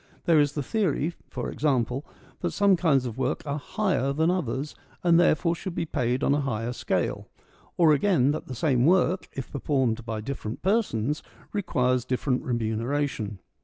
[0.25, 2.03] There is the theory, for example,
[2.39, 6.33] that some kinds of work are higher than others, and therefore should be paid on
[6.33, 7.27] a higher scale.
[7.77, 11.21] Or again, that the same work, if performed by different persons,
[11.53, 13.37] requires different remuneration.